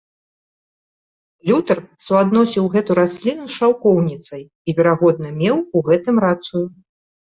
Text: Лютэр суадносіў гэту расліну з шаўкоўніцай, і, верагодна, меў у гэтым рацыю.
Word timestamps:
Лютэр 1.49 1.79
суадносіў 2.07 2.65
гэту 2.77 2.91
расліну 3.03 3.45
з 3.51 3.61
шаўкоўніцай, 3.61 4.43
і, 4.47 4.69
верагодна, 4.83 5.29
меў 5.41 5.57
у 5.77 5.89
гэтым 5.93 6.15
рацыю. 6.31 6.63